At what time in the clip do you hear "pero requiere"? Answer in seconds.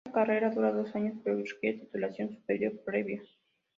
1.23-1.77